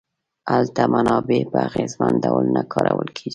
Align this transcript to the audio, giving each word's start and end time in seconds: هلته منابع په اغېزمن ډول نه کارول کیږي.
هلته 0.51 0.81
منابع 0.93 1.41
په 1.51 1.57
اغېزمن 1.67 2.13
ډول 2.23 2.45
نه 2.55 2.61
کارول 2.73 3.09
کیږي. 3.17 3.29